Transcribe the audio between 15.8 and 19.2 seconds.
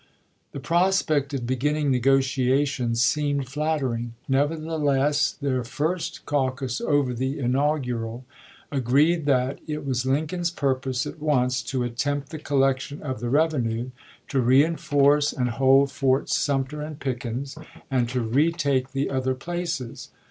Forts Sumter and Pickens, and to retake the